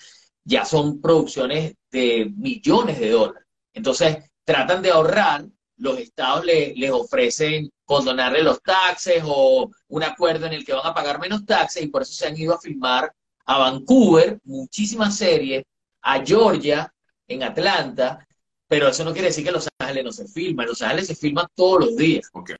ya 0.45 0.65
son 0.65 1.00
producciones 1.00 1.75
de 1.91 2.33
millones 2.37 2.99
de 3.00 3.11
dólares. 3.11 3.47
Entonces, 3.75 4.19
tratan 4.45 4.83
de 4.83 4.91
ahorrar, 4.91 5.45
los 5.77 5.99
estados 5.99 6.45
le- 6.45 6.75
les 6.77 6.91
ofrecen 6.91 7.71
condonarle 7.85 8.43
los 8.43 8.61
taxes 8.62 9.23
o 9.27 9.71
un 9.89 10.03
acuerdo 10.03 10.47
en 10.47 10.53
el 10.53 10.65
que 10.65 10.73
van 10.75 10.87
a 10.87 10.95
pagar 10.95 11.19
menos 11.19 11.45
taxes 11.47 11.83
y 11.83 11.89
por 11.89 12.03
eso 12.03 12.12
se 12.12 12.27
han 12.27 12.39
ido 12.39 12.55
a 12.55 12.61
filmar 12.61 13.12
a 13.47 13.59
Vancouver 13.59 14.39
muchísimas 14.45 15.17
series, 15.17 15.65
a 16.03 16.25
Georgia, 16.25 16.93
en 17.27 17.43
Atlanta, 17.43 18.27
pero 18.69 18.89
eso 18.89 19.05
no 19.05 19.12
quiere 19.12 19.29
decir 19.29 19.45
que 19.45 19.50
Los 19.53 19.69
Ángeles 19.79 20.05
no 20.05 20.12
se 20.12 20.27
filma, 20.29 20.65
Los 20.67 20.83
Ángeles 20.83 21.07
se 21.09 21.15
filma 21.17 21.49
todos 21.55 21.81
los 21.81 21.97
días. 21.97 22.29
Ok. 22.33 22.53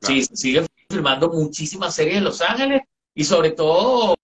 Sí, 0.00 0.22
sigue 0.22 0.64
filmando 0.88 1.28
muchísimas 1.30 1.94
series 1.94 2.18
en 2.18 2.24
Los 2.24 2.40
Ángeles 2.40 2.82
y 3.14 3.24
sobre 3.24 3.50
todo, 3.50 4.14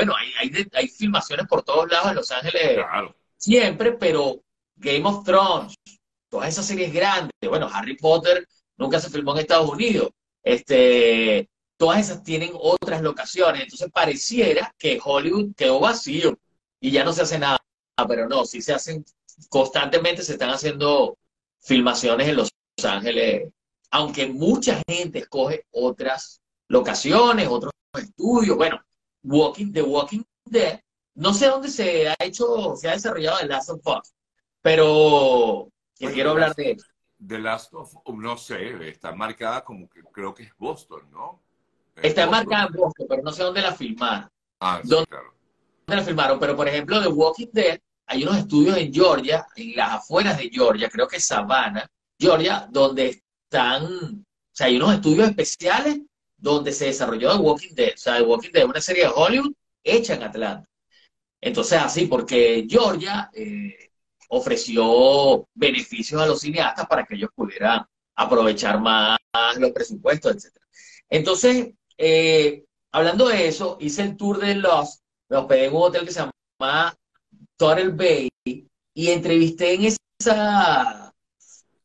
bueno, 0.00 0.14
hay, 0.16 0.50
hay, 0.54 0.66
hay 0.72 0.88
filmaciones 0.88 1.46
por 1.46 1.62
todos 1.62 1.90
lados 1.90 2.08
en 2.08 2.14
Los 2.16 2.30
Ángeles. 2.30 2.74
Claro. 2.74 3.14
siempre, 3.36 3.92
pero 3.92 4.42
Game 4.76 5.06
of 5.06 5.24
Thrones, 5.24 5.74
todas 6.30 6.48
esas 6.48 6.66
series 6.66 6.92
grandes, 6.92 7.32
bueno, 7.46 7.68
Harry 7.70 7.96
Potter 7.96 8.46
nunca 8.78 8.98
se 8.98 9.10
filmó 9.10 9.32
en 9.32 9.40
Estados 9.40 9.68
Unidos, 9.68 10.10
este, 10.42 11.50
todas 11.76 12.00
esas 12.00 12.22
tienen 12.22 12.52
otras 12.54 13.02
locaciones, 13.02 13.62
entonces 13.62 13.90
pareciera 13.92 14.74
que 14.78 14.98
Hollywood 15.02 15.54
quedó 15.54 15.80
vacío 15.80 16.38
y 16.80 16.90
ya 16.90 17.04
no 17.04 17.12
se 17.12 17.22
hace 17.22 17.38
nada, 17.38 17.58
pero 18.08 18.26
no, 18.26 18.46
sí 18.46 18.62
se 18.62 18.72
hacen, 18.72 19.04
constantemente 19.50 20.22
se 20.22 20.32
están 20.32 20.50
haciendo 20.50 21.18
filmaciones 21.60 22.26
en 22.26 22.36
Los 22.36 22.50
Ángeles, 22.82 23.50
aunque 23.90 24.28
mucha 24.28 24.80
gente 24.88 25.18
escoge 25.18 25.66
otras 25.72 26.40
locaciones, 26.68 27.48
otros 27.48 27.72
estudios, 27.98 28.56
bueno, 28.56 28.80
Walking, 29.22 29.72
The 29.72 29.82
Walking 29.82 30.22
Dead, 30.44 30.80
no 31.14 31.34
sé 31.34 31.46
dónde 31.46 31.68
se 31.68 32.08
ha 32.08 32.16
hecho, 32.20 32.74
se 32.76 32.88
ha 32.88 32.92
desarrollado 32.92 33.40
el 33.40 33.48
Last 33.48 33.70
of 33.70 33.80
Us, 33.86 34.12
pero 34.62 35.68
que 35.98 36.10
quiero 36.12 36.30
The 36.30 36.34
hablar 36.34 36.54
de 36.54 36.70
eso. 36.72 36.86
The 37.26 37.38
Last 37.38 37.74
of, 37.74 37.92
no 38.14 38.36
sé, 38.38 38.88
está 38.88 39.12
marcada 39.14 39.62
como 39.64 39.88
que 39.88 40.00
creo 40.12 40.32
que 40.34 40.44
es 40.44 40.52
Boston, 40.56 41.10
¿no? 41.10 41.42
Es 41.96 42.04
Está 42.04 42.26
Boston. 42.26 42.30
marcada 42.46 42.66
en 42.68 42.72
Boston, 42.72 43.06
pero 43.08 43.22
no 43.22 43.32
sé 43.32 43.42
dónde 43.42 43.60
la 43.62 43.74
filmaron. 43.74 44.30
Ah, 44.60 44.80
sí, 44.82 44.88
¿Dónde? 44.88 45.06
claro. 45.06 45.34
dónde 45.86 46.00
la 46.00 46.06
filmaron, 46.06 46.38
pero 46.38 46.56
por 46.56 46.68
ejemplo, 46.68 47.00
The 47.02 47.08
Walking 47.08 47.48
Dead, 47.52 47.78
hay 48.06 48.22
unos 48.22 48.38
estudios 48.38 48.76
en 48.78 48.92
Georgia, 48.92 49.46
en 49.56 49.76
las 49.76 49.90
afueras 49.94 50.38
de 50.38 50.48
Georgia, 50.50 50.88
creo 50.88 51.06
que 51.06 51.16
es 51.18 51.26
Savannah, 51.26 51.86
Georgia, 52.18 52.66
donde 52.70 53.22
están, 53.46 53.84
o 53.84 54.24
sea, 54.52 54.66
hay 54.68 54.76
unos 54.76 54.94
estudios 54.94 55.28
especiales 55.28 56.00
donde 56.40 56.72
se 56.72 56.86
desarrolló 56.86 57.32
The 57.32 57.38
Walking 57.38 57.74
Dead. 57.74 57.94
O 57.94 57.98
sea, 57.98 58.16
The 58.16 58.22
Walking 58.22 58.50
Dead 58.52 58.62
es 58.62 58.68
una 58.68 58.80
serie 58.80 59.04
de 59.04 59.12
Hollywood 59.14 59.52
hecha 59.84 60.14
en 60.14 60.22
Atlanta. 60.22 60.68
Entonces, 61.40 61.78
así, 61.78 62.06
porque 62.06 62.66
Georgia 62.68 63.30
eh, 63.32 63.90
ofreció 64.28 65.48
beneficios 65.54 66.20
a 66.20 66.26
los 66.26 66.40
cineastas 66.40 66.86
para 66.86 67.04
que 67.04 67.14
ellos 67.16 67.30
pudieran 67.34 67.84
aprovechar 68.14 68.80
más 68.80 69.18
los 69.58 69.70
presupuestos, 69.72 70.36
etc. 70.36 70.56
Entonces, 71.08 71.70
eh, 71.96 72.64
hablando 72.92 73.28
de 73.28 73.48
eso, 73.48 73.76
hice 73.80 74.02
el 74.02 74.16
tour 74.16 74.38
de 74.38 74.54
Lost, 74.54 75.02
me 75.28 75.38
hospedé 75.38 75.66
en 75.66 75.74
un 75.74 75.82
hotel 75.82 76.04
que 76.04 76.12
se 76.12 76.20
llama 76.20 76.94
Turtle 77.56 77.90
Bay 77.90 78.28
y 78.94 79.10
entrevisté 79.10 79.74
en 79.74 79.96
esa... 80.20 81.09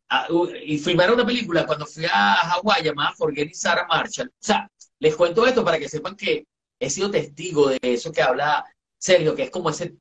a- 0.10 0.28
u- 0.32 0.50
y 0.64 0.78
filmaron 0.80 1.16
una 1.16 1.26
película 1.26 1.66
cuando 1.66 1.86
fui 1.86 2.06
a 2.06 2.36
Hawái 2.36 2.84
llamada 2.84 3.14
Forgetting 3.16 3.54
Sarah 3.56 3.88
Marshall. 3.88 4.30
O 4.30 4.34
sea, 4.40 4.70
les 5.00 5.16
cuento 5.16 5.46
esto 5.46 5.64
para 5.64 5.80
que 5.80 5.90
sepan 5.90 6.16
que 6.16 6.46
he 6.80 6.90
sido 6.90 7.12
testigo 7.12 7.70
de 7.70 7.80
eso 7.82 8.12
que 8.12 8.22
habla 8.22 8.64
Sergio, 8.98 9.36
que 9.36 9.44
es 9.44 9.50
como 9.52 9.70
ese, 9.70 9.96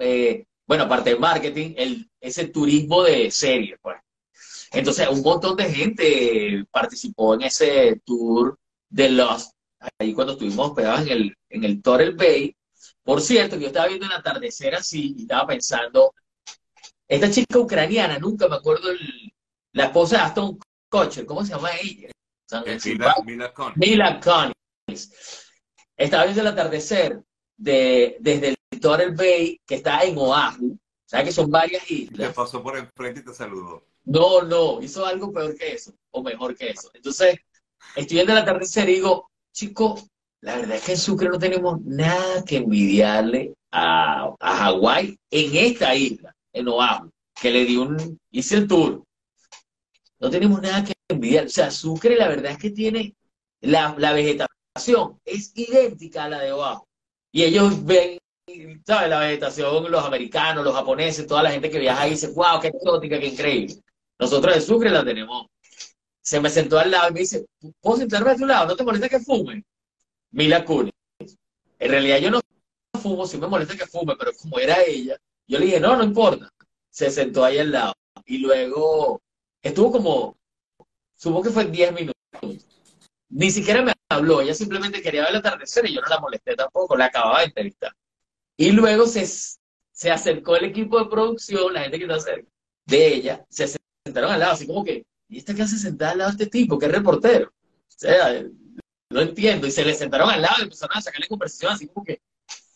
eh, 0.00 0.44
bueno, 0.66 0.84
aparte 0.84 1.10
del 1.10 1.20
marketing, 1.20 1.74
el, 1.76 2.10
ese 2.20 2.48
turismo 2.48 3.02
de 3.02 3.30
serie, 3.30 3.76
pues. 3.80 3.96
Entonces, 4.72 5.08
un 5.08 5.22
montón 5.22 5.56
de 5.56 5.72
gente 5.72 6.64
participó 6.70 7.34
en 7.34 7.42
ese 7.42 8.00
tour 8.04 8.58
de 8.88 9.10
Lost, 9.10 9.52
ahí 9.98 10.12
cuando 10.12 10.32
estuvimos 10.34 10.68
hospedados 10.70 11.02
en 11.02 11.08
el, 11.08 11.34
en 11.50 11.64
el 11.64 11.82
Turtle 11.82 12.12
Bay. 12.12 12.54
Por 13.02 13.20
cierto, 13.22 13.56
yo 13.56 13.68
estaba 13.68 13.86
viendo 13.88 14.06
el 14.06 14.12
atardecer 14.12 14.74
así 14.74 15.14
y 15.16 15.22
estaba 15.22 15.46
pensando, 15.46 16.12
esta 17.08 17.30
chica 17.30 17.58
ucraniana, 17.58 18.18
nunca 18.18 18.48
me 18.48 18.56
acuerdo 18.56 18.90
el, 18.90 19.32
la 19.76 19.84
esposa 19.84 20.16
de 20.16 20.22
Aston 20.22 20.58
Kutcher, 20.90 21.26
¿cómo 21.26 21.44
se 21.44 21.52
llama 21.52 21.70
ella? 21.82 22.08
Sin- 22.78 22.94
Mila, 22.98 23.14
Mila. 23.24 23.52
Mila. 23.76 24.52
Estaba 25.96 26.24
viendo 26.24 26.40
el 26.42 26.46
atardecer 26.48 27.20
de, 27.56 28.16
desde 28.20 28.48
el 28.70 28.80
Turtle 28.80 29.10
Bay, 29.10 29.60
que 29.66 29.76
está 29.76 30.02
en 30.02 30.16
Oahu. 30.18 30.78
¿Sabes 31.04 31.26
que 31.26 31.32
son 31.32 31.50
varias 31.50 31.84
Te 31.86 31.94
islas? 31.94 32.34
pasó 32.34 32.62
por 32.62 32.76
enfrente 32.78 33.20
y 33.20 33.24
te 33.24 33.34
saludó. 33.34 33.84
No, 34.04 34.42
no, 34.42 34.80
hizo 34.82 35.04
algo 35.04 35.32
peor 35.32 35.54
que 35.56 35.72
eso, 35.74 35.92
o 36.10 36.22
mejor 36.22 36.56
que 36.56 36.70
eso. 36.70 36.90
Entonces, 36.94 37.38
estoy 37.94 38.14
viendo 38.16 38.32
el 38.32 38.38
atardecer 38.38 38.88
y 38.88 38.94
digo, 38.94 39.30
chico, 39.52 40.00
la 40.40 40.56
verdad 40.56 40.76
es 40.76 40.84
que 40.84 40.92
en 40.92 40.98
Sucre 40.98 41.28
no 41.28 41.38
tenemos 41.38 41.80
nada 41.82 42.44
que 42.44 42.58
envidiarle 42.58 43.54
a, 43.72 44.32
a 44.40 44.56
Hawái 44.56 45.18
en 45.30 45.56
esta 45.56 45.94
isla, 45.94 46.34
en 46.52 46.68
Oahu, 46.68 47.10
que 47.40 47.50
le 47.50 47.64
di 47.64 47.76
un, 47.76 48.18
hice 48.30 48.56
el 48.56 48.66
tour. 48.68 49.02
No 50.26 50.30
tenemos 50.30 50.60
nada 50.60 50.82
que 50.82 50.92
envidiar. 51.08 51.46
O 51.46 51.48
sea, 51.48 51.70
Sucre 51.70 52.16
la 52.16 52.26
verdad 52.26 52.50
es 52.50 52.58
que 52.58 52.70
tiene 52.70 53.14
la, 53.60 53.94
la 53.96 54.12
vegetación, 54.12 55.20
es 55.24 55.52
idéntica 55.54 56.24
a 56.24 56.28
la 56.28 56.40
de 56.40 56.52
Oahu. 56.52 56.84
Y 57.30 57.44
ellos 57.44 57.84
ven, 57.84 58.18
¿sabes? 58.84 59.08
La 59.08 59.20
vegetación, 59.20 59.88
los 59.88 60.04
americanos, 60.04 60.64
los 60.64 60.74
japoneses, 60.74 61.28
toda 61.28 61.44
la 61.44 61.52
gente 61.52 61.70
que 61.70 61.78
viaja 61.78 62.02
ahí 62.02 62.10
dice, 62.10 62.32
wow, 62.32 62.58
qué 62.60 62.66
exótica, 62.74 63.20
qué 63.20 63.26
increíble. 63.28 63.76
Nosotros 64.18 64.56
en 64.56 64.62
Sucre 64.62 64.90
la 64.90 65.04
tenemos. 65.04 65.46
Se 66.20 66.40
me 66.40 66.50
sentó 66.50 66.80
al 66.80 66.90
lado 66.90 67.10
y 67.10 67.12
me 67.12 67.20
dice, 67.20 67.46
¿puedo 67.80 67.98
sentarme 67.98 68.32
a 68.32 68.36
tu 68.36 68.46
lado? 68.46 68.66
¿No 68.66 68.74
te 68.74 68.82
molesta 68.82 69.08
que 69.08 69.20
fume? 69.20 69.62
Mila 70.32 70.64
Kunis. 70.64 70.92
En 71.78 71.88
realidad 71.88 72.18
yo 72.18 72.32
no 72.32 72.40
fumo, 73.00 73.28
sí 73.28 73.38
me 73.38 73.46
molesta 73.46 73.76
que 73.76 73.86
fume, 73.86 74.16
pero 74.18 74.32
como 74.42 74.58
era 74.58 74.82
ella, 74.82 75.16
yo 75.46 75.60
le 75.60 75.66
dije, 75.66 75.78
no, 75.78 75.94
no 75.96 76.02
importa. 76.02 76.50
Se 76.90 77.12
sentó 77.12 77.44
ahí 77.44 77.58
al 77.58 77.70
lado. 77.70 77.92
Y 78.24 78.38
luego 78.38 79.20
estuvo 79.68 79.92
como, 79.92 80.36
supongo 81.16 81.44
que 81.44 81.50
fue 81.50 81.64
10 81.66 81.92
minutos. 81.92 82.14
Ni 83.28 83.50
siquiera 83.50 83.82
me 83.82 83.92
habló, 84.08 84.40
ella 84.40 84.54
simplemente 84.54 85.02
quería 85.02 85.22
ver 85.22 85.30
el 85.30 85.36
atardecer 85.36 85.86
y 85.86 85.94
yo 85.94 86.00
no 86.00 86.08
la 86.08 86.20
molesté 86.20 86.54
tampoco, 86.54 86.96
la 86.96 87.06
acababa 87.06 87.40
de 87.40 87.46
entrevistar. 87.46 87.92
Y 88.56 88.70
luego 88.72 89.06
se, 89.06 89.26
se 89.26 90.10
acercó 90.10 90.56
el 90.56 90.66
equipo 90.66 90.98
de 90.98 91.10
producción, 91.10 91.72
la 91.72 91.82
gente 91.82 91.98
que 91.98 92.04
está 92.04 92.20
cerca 92.20 92.48
de 92.86 93.14
ella, 93.14 93.44
se 93.48 93.76
sentaron 94.04 94.30
al 94.30 94.40
lado, 94.40 94.52
así 94.52 94.66
como 94.66 94.84
que, 94.84 95.04
¿y 95.28 95.38
esta 95.38 95.54
qué 95.54 95.62
hace 95.62 95.76
sentada 95.76 96.12
al 96.12 96.18
lado 96.18 96.30
de 96.30 96.44
este 96.44 96.58
tipo? 96.58 96.80
es 96.80 96.92
reportero? 96.92 97.48
O 97.48 97.98
sea, 97.98 98.44
no 99.10 99.20
entiendo. 99.20 99.66
Y 99.66 99.70
se 99.70 99.84
le 99.84 99.94
sentaron 99.94 100.30
al 100.30 100.42
lado 100.42 100.56
y 100.60 100.64
empezaron 100.64 100.96
a 100.96 101.00
sacarle 101.00 101.28
conversación, 101.28 101.72
así 101.72 101.88
como 101.88 102.04
que, 102.04 102.20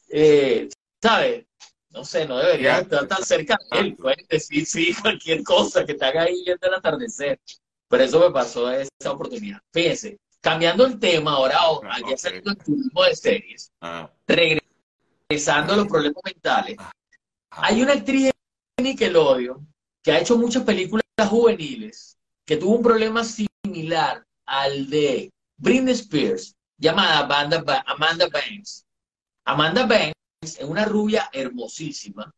eh, 0.08 0.68
¿sabes? 1.00 1.46
No 1.90 2.04
sé, 2.04 2.24
no 2.24 2.38
debería 2.38 2.78
estar 2.78 3.06
tan 3.08 3.22
cerca 3.24 3.58
de 3.70 3.78
él. 3.80 3.96
Pueden 3.96 4.24
decir 4.28 4.64
sí, 4.64 4.94
cualquier 5.02 5.42
cosa 5.42 5.84
que 5.84 5.94
te 5.94 6.04
haga 6.04 6.22
ahí 6.22 6.42
viendo 6.44 6.66
el 6.66 6.74
atardecer. 6.74 7.40
Pero 7.88 8.04
eso 8.04 8.20
me 8.20 8.30
pasó 8.30 8.70
esa 8.70 9.12
oportunidad. 9.12 9.60
Fíjense, 9.72 10.18
cambiando 10.40 10.86
el 10.86 10.98
tema, 11.00 11.32
ahora, 11.32 11.58
Ah, 11.84 11.98
ya 12.08 12.16
saliendo 12.16 12.52
el 12.52 12.56
turismo 12.58 13.04
de 13.04 13.16
series, 13.16 13.72
Ah, 13.80 14.08
regresando 14.26 15.72
a 15.72 15.76
los 15.76 15.88
problemas 15.88 16.22
mentales, 16.24 16.76
ah, 16.78 16.92
hay 17.50 17.82
una 17.82 17.94
actriz 17.94 18.30
de 18.76 18.82
Nickelodeon 18.84 19.66
que 20.02 20.12
ha 20.12 20.20
hecho 20.20 20.38
muchas 20.38 20.62
películas 20.62 21.04
juveniles 21.28 22.16
que 22.46 22.56
tuvo 22.56 22.76
un 22.76 22.82
problema 22.82 23.24
similar 23.24 24.24
al 24.46 24.88
de 24.88 25.30
Britney 25.56 25.94
Spears, 25.94 26.54
llamada 26.78 27.18
Amanda 27.18 27.60
Banks. 28.28 28.86
Amanda 29.44 29.86
Banks 29.86 30.19
es 30.42 30.58
una 30.62 30.84
rubia 30.86 31.28
hermosísima 31.32 32.32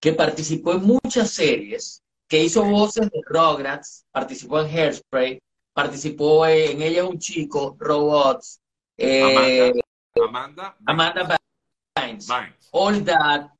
que 0.00 0.12
participó 0.12 0.72
en 0.72 0.82
muchas 0.82 1.30
series, 1.30 2.02
que 2.26 2.42
hizo 2.42 2.64
voces 2.64 3.08
de 3.10 3.20
Rugrats, 3.26 4.04
participó 4.10 4.60
en 4.60 4.66
Hairspray, 4.66 5.40
participó 5.72 6.46
en 6.46 6.82
Ella 6.82 7.02
es 7.02 7.08
un 7.08 7.18
chico, 7.18 7.76
Robots, 7.78 8.60
eh, 8.96 9.72
Amanda. 10.28 10.76
Amanda 10.86 11.38
Banks, 11.96 12.26
Banks. 12.26 12.68
All 12.72 13.04
That, 13.04 13.50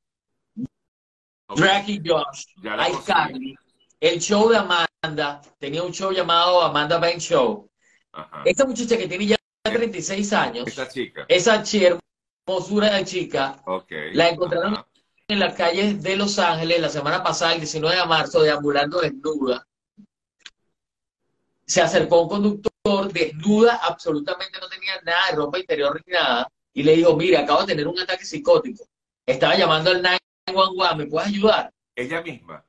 Ok. 1.47 1.57
Drake 1.59 1.91
y 1.91 2.01
Josh, 2.05 2.45
iCarly, 2.61 3.55
el 3.99 4.19
show 4.19 4.49
de 4.49 4.57
Amanda, 4.57 5.41
tenía 5.59 5.83
un 5.83 5.91
show 5.91 6.11
llamado 6.11 6.61
Amanda 6.61 6.97
Banks 6.97 7.23
Show. 7.23 7.69
Ajá. 8.13 8.41
Esta 8.45 8.65
muchacha 8.65 8.97
que 8.97 9.07
tiene 9.07 9.27
ya 9.27 9.37
36 9.63 10.31
años, 10.33 10.67
Esta 10.67 10.87
chica. 10.89 11.25
esa 11.27 11.61
chi- 11.61 11.85
hermosura 12.51 12.95
de 12.95 13.05
chica. 13.05 13.61
La 14.13 14.29
encontraron- 14.29 14.73
Ajá. 14.73 14.87
en 15.27 15.39
las 15.39 15.53
calles 15.55 16.01
de 16.01 16.15
Los 16.15 16.37
Ángeles 16.39 16.81
la 16.81 16.89
semana 16.89 17.23
pasada, 17.23 17.53
el 17.53 17.59
19 17.61 17.95
de 17.95 18.05
marzo, 18.05 18.41
deambulando 18.41 18.99
desnuda. 18.99 19.65
Se 21.65 21.81
acercó 21.81 22.21
un 22.23 22.29
conductor 22.29 23.13
desnuda, 23.13 23.79
absolutamente 23.83 24.59
no 24.59 24.67
tenía 24.67 24.99
nada 25.03 25.29
de 25.29 25.35
ropa 25.37 25.59
interior 25.59 26.01
ni 26.05 26.13
nada, 26.13 26.51
y 26.73 26.83
le 26.83 26.97
dijo, 26.97 27.15
mire, 27.15 27.37
acabo 27.37 27.61
de 27.61 27.67
tener 27.67 27.87
un 27.87 27.97
ataque 27.99 28.25
psicótico. 28.25 28.85
Estaba 29.25 29.55
llamando 29.55 29.91
al 29.91 30.01
911, 30.01 30.95
¿me 30.97 31.05
puedes 31.05 31.29
ayudar? 31.29 31.71
Ella 31.95 32.21
misma. 32.21 32.65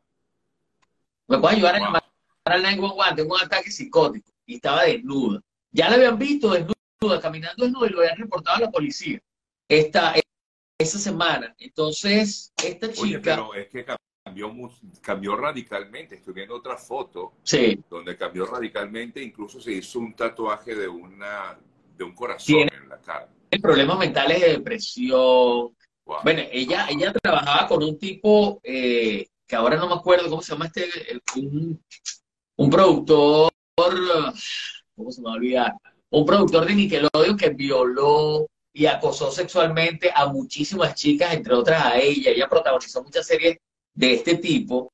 ¿Me 1.27 1.39
puedes 1.39 1.57
ayudar 1.57 1.77
a 1.77 1.79
llamar 1.81 2.05
al 2.45 2.63
911? 2.63 3.15
Tengo 3.17 3.35
un 3.35 3.41
ataque 3.43 3.71
psicótico. 3.71 4.31
Y 4.47 4.57
estaba 4.57 4.83
desnuda. 4.85 5.41
Ya 5.73 5.89
la 5.89 5.97
habían 5.97 6.19
visto 6.19 6.51
desnuda, 6.51 7.21
caminando 7.21 7.65
desnuda, 7.65 7.87
y 7.89 7.91
lo 7.91 8.01
habían 8.01 8.19
reportado 8.19 8.57
a 8.59 8.61
la 8.61 8.71
policía 8.71 9.21
esta, 9.69 10.15
esa 10.79 10.99
semana. 10.99 11.55
Entonces, 11.59 12.53
esta 12.63 12.87
Oye, 12.87 12.95
chica... 12.95 13.21
pero 13.23 13.55
es 13.55 13.69
que 13.69 13.85
cambió, 14.25 14.53
cambió 15.01 15.37
radicalmente. 15.37 16.17
Estoy 16.17 16.35
viendo 16.35 16.57
otra 16.57 16.77
foto 16.77 17.35
sí. 17.43 17.83
donde 17.89 18.17
cambió 18.17 18.47
radicalmente. 18.47 19.23
Incluso 19.23 19.61
se 19.61 19.73
hizo 19.73 19.99
un 19.99 20.15
tatuaje 20.15 20.75
de, 20.75 20.89
una, 20.89 21.59
de 21.97 22.05
un 22.05 22.15
corazón 22.15 22.69
en 22.73 22.89
la 22.89 23.01
cara. 23.01 23.29
Problemas 23.61 23.99
mentales 23.99 24.41
de 24.41 24.49
depresión. 24.49 25.77
Bueno, 26.05 26.43
ella, 26.51 26.87
ella 26.89 27.13
trabajaba 27.13 27.69
con 27.69 27.83
un 27.83 27.99
tipo 27.99 28.61
eh, 28.63 29.29
que 29.47 29.57
ahora 29.57 29.77
no 29.77 29.89
me 29.89 29.95
acuerdo 29.95 30.29
cómo 30.29 30.43
se 30.43 30.53
llama 30.53 30.67
este, 30.67 30.89
un, 31.37 31.81
un 32.57 32.71
productor, 32.71 33.51
¿cómo 33.77 35.13
se 35.13 35.21
me 35.21 35.27
va 35.27 35.33
a 35.33 35.37
olvidar? 35.37 35.73
Un 36.11 36.27
productor 36.27 36.67
de 36.67 36.75
Nickelodeon 36.75 37.37
que 37.37 37.51
violó 37.51 38.47
y 38.73 38.87
acosó 38.87 39.31
sexualmente 39.31 40.11
a 40.15 40.27
muchísimas 40.27 40.95
chicas, 40.95 41.35
entre 41.35 41.55
otras 41.55 41.85
a 41.85 41.99
ella. 41.99 42.31
Ella 42.31 42.49
protagonizó 42.49 43.03
muchas 43.03 43.27
series 43.27 43.59
de 43.95 44.15
este 44.15 44.37
tipo. 44.37 44.93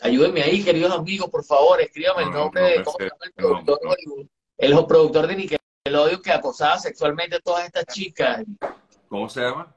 Ayúdenme 0.00 0.42
ahí, 0.42 0.64
queridos 0.64 0.92
amigos, 0.92 1.30
por 1.30 1.44
favor, 1.44 1.80
escríbame 1.80 2.24
el 2.24 2.30
nombre 2.30 2.62
de 2.62 2.82
¿cómo 2.82 2.96
se 2.98 3.04
llama 3.04 3.24
el 3.24 3.32
productor 3.32 3.78
El 4.58 4.86
productor 4.86 5.26
de 5.28 5.36
Nickelodeon 5.36 6.22
que 6.22 6.32
acosaba 6.32 6.78
sexualmente 6.78 7.36
a 7.36 7.40
todas 7.40 7.66
estas 7.66 7.86
chicas. 7.86 8.42
¿Cómo 9.08 9.28
se 9.28 9.42
llama? 9.42 9.74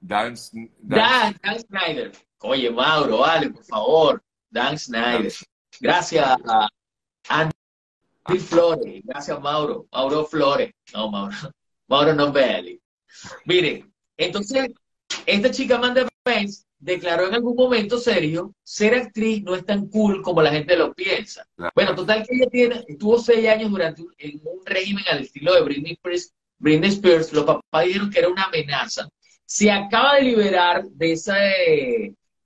Dan, 0.00 0.34
Dan, 0.78 1.36
Dan 1.42 1.60
Snyder. 1.60 2.12
Oye, 2.40 2.70
Mauro, 2.70 3.18
vale, 3.18 3.50
por 3.50 3.64
favor. 3.64 4.22
Dan 4.48 4.78
Snyder. 4.78 5.32
Gracias 5.80 6.24
a 6.46 6.68
Andy 7.28 8.38
Flores. 8.38 9.02
Gracias, 9.04 9.40
Mauro. 9.40 9.86
Mauro 9.92 10.24
Flores. 10.24 10.72
No, 10.94 11.10
Mauro. 11.10 11.36
No 11.88 12.32
Belli. 12.32 12.80
Miren, 13.46 13.92
entonces, 14.16 14.70
esta 15.26 15.50
chica 15.50 15.76
Amanda 15.76 16.06
Pence 16.22 16.64
declaró 16.78 17.26
en 17.26 17.34
algún 17.34 17.56
momento 17.56 17.98
serio, 17.98 18.54
ser 18.62 18.94
actriz 18.94 19.42
no 19.42 19.54
es 19.54 19.64
tan 19.64 19.88
cool 19.88 20.22
como 20.22 20.42
la 20.42 20.52
gente 20.52 20.76
lo 20.76 20.92
piensa. 20.94 21.44
Bueno, 21.74 21.94
total 21.94 22.24
que 22.26 22.36
ella 22.36 22.46
tiene, 22.50 22.84
estuvo 22.86 23.18
seis 23.18 23.48
años 23.48 23.70
durante 23.70 24.02
un, 24.02 24.14
en 24.18 24.40
un 24.44 24.64
régimen 24.64 25.04
al 25.10 25.20
estilo 25.20 25.54
de 25.54 25.62
Britney 25.62 25.92
Spears, 25.92 26.32
Britney 26.58 26.90
Spears, 26.90 27.32
los 27.32 27.44
papás 27.44 27.84
dijeron 27.84 28.10
que 28.10 28.18
era 28.18 28.28
una 28.28 28.44
amenaza. 28.44 29.08
Se 29.44 29.70
acaba 29.70 30.16
de 30.16 30.22
liberar 30.22 30.84
de 30.84 31.12
esa, 31.12 31.36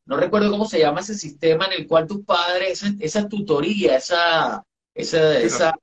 no 0.07 0.17
recuerdo 0.17 0.51
cómo 0.51 0.67
se 0.67 0.79
llama 0.79 1.01
ese 1.01 1.15
sistema 1.15 1.67
en 1.67 1.73
el 1.73 1.87
cual 1.87 2.07
tus 2.07 2.25
padres, 2.25 2.83
esa, 3.01 3.29
tutoría, 3.29 3.97
esa, 3.97 4.63
esa, 4.95 5.39
esa 5.41 5.75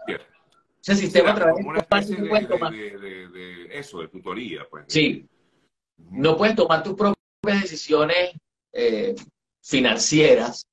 ese 0.81 0.95
sistema 0.95 1.31
a 1.31 1.35
través 1.35 1.65
de, 1.65 3.67
eso, 3.71 3.99
de 3.99 4.07
tutoría, 4.07 4.65
pues. 4.69 4.85
Sí. 4.87 5.27
No 5.97 6.37
puedes 6.37 6.55
tomar 6.55 6.83
tus 6.83 6.95
propias 6.95 7.61
decisiones 7.61 8.31
eh, 8.71 9.15
financieras, 9.61 10.65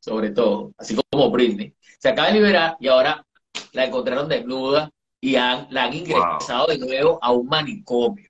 sobre 0.00 0.30
todo, 0.30 0.72
así 0.78 0.96
como 1.10 1.30
Britney. 1.30 1.74
Se 1.98 2.08
acaba 2.08 2.28
de 2.28 2.34
liberar 2.34 2.76
y 2.80 2.88
ahora 2.88 3.24
la 3.72 3.84
encontraron 3.84 4.28
desnuda 4.28 4.90
y 5.20 5.36
han, 5.36 5.68
la 5.70 5.84
han 5.84 5.94
ingresado 5.94 6.66
de 6.66 6.78
nuevo 6.78 7.18
a 7.22 7.32
un 7.32 7.46
manicomio. 7.46 8.28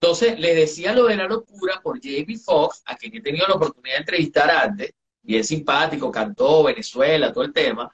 Entonces, 0.00 0.38
le 0.38 0.54
decía 0.54 0.92
lo 0.92 1.06
de 1.06 1.16
la 1.16 1.26
locura 1.26 1.80
por 1.82 1.98
Jamie 2.02 2.38
Foxx, 2.38 2.82
a 2.84 2.94
quien 2.94 3.16
he 3.16 3.22
tenido 3.22 3.46
la 3.48 3.54
oportunidad 3.54 3.94
de 3.94 4.00
entrevistar 4.00 4.50
antes, 4.50 4.92
y 5.22 5.36
es 5.36 5.48
simpático, 5.48 6.12
cantó 6.12 6.64
Venezuela, 6.64 7.32
todo 7.32 7.44
el 7.44 7.54
tema. 7.54 7.90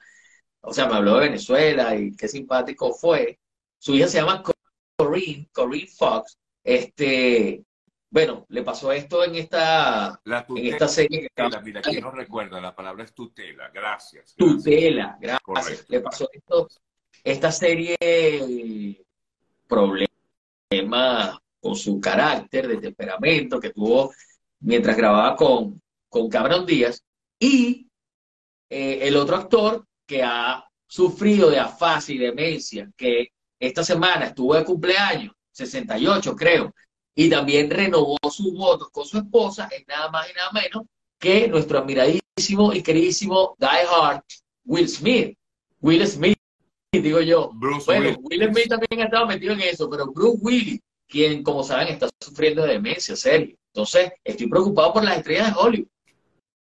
O 0.61 0.73
sea, 0.73 0.87
me 0.87 0.95
habló 0.95 1.15
de 1.15 1.27
Venezuela 1.27 1.95
y 1.95 2.15
qué 2.15 2.27
simpático 2.27 2.93
fue. 2.93 3.39
Su 3.77 3.95
hija 3.95 4.07
se 4.07 4.19
llama 4.19 4.43
Corinne, 4.95 5.49
Corinne 5.51 5.87
Fox. 5.87 6.37
Este, 6.63 7.63
bueno, 8.09 8.45
le 8.49 8.61
pasó 8.61 8.91
esto 8.91 9.23
en 9.23 9.35
esta, 9.35 10.21
en 10.25 10.65
esta 10.67 10.87
serie. 10.87 11.29
Mira, 11.63 11.79
aquí 11.79 11.99
no 11.99 12.11
recuerda, 12.11 12.61
la 12.61 12.75
palabra 12.75 13.03
es 13.03 13.13
tutela, 13.13 13.69
gracias. 13.73 14.35
Tutela, 14.35 15.17
gracias. 15.19 15.85
Le 15.87 16.01
pasó 16.01 16.29
esto, 16.31 16.67
esta 17.23 17.51
serie 17.51 17.97
problemas 19.67 21.39
con 21.59 21.75
su 21.75 21.99
carácter, 21.99 22.67
de 22.67 22.77
temperamento 22.77 23.59
que 23.59 23.69
tuvo 23.69 24.11
mientras 24.59 24.97
grababa 24.97 25.35
con, 25.35 25.81
con 26.09 26.29
Cameron 26.29 26.65
Díaz. 26.65 27.03
Y 27.39 27.87
eh, 28.69 28.99
el 29.01 29.15
otro 29.15 29.37
actor 29.37 29.85
que 30.05 30.23
ha 30.23 30.63
sufrido 30.87 31.49
de 31.49 31.59
afasia 31.59 32.15
y 32.15 32.17
demencia, 32.17 32.89
que 32.97 33.29
esta 33.59 33.83
semana 33.83 34.27
estuvo 34.27 34.55
de 34.55 34.65
cumpleaños, 34.65 35.33
68 35.51 36.35
creo, 36.35 36.73
y 37.15 37.29
también 37.29 37.69
renovó 37.69 38.17
sus 38.29 38.53
votos 38.53 38.89
con 38.91 39.05
su 39.05 39.17
esposa, 39.17 39.69
es 39.71 39.85
nada 39.87 40.09
más 40.09 40.29
y 40.29 40.33
nada 40.33 40.51
menos 40.51 40.83
que 41.19 41.47
nuestro 41.47 41.79
admiradísimo 41.79 42.73
y 42.73 42.81
queridísimo 42.81 43.55
Die 43.59 43.67
Hard, 43.67 44.23
Will 44.65 44.89
Smith. 44.89 45.37
Will 45.79 46.05
Smith, 46.07 46.37
digo 46.91 47.21
yo. 47.21 47.51
bueno, 47.85 48.17
Will 48.21 48.49
Smith 48.51 48.67
también 48.67 49.01
ha 49.01 49.05
estado 49.05 49.27
metido 49.27 49.53
en 49.53 49.61
eso, 49.61 49.89
pero 49.89 50.07
Bruce 50.07 50.39
Willis, 50.41 50.79
quien, 51.07 51.43
como 51.43 51.63
saben, 51.63 51.89
está 51.89 52.09
sufriendo 52.19 52.63
de 52.63 52.73
demencia, 52.73 53.15
serio. 53.15 53.55
Entonces, 53.73 54.11
estoy 54.23 54.47
preocupado 54.47 54.93
por 54.93 55.03
las 55.03 55.17
estrellas 55.17 55.53
de 55.53 55.59
Hollywood. 55.59 55.87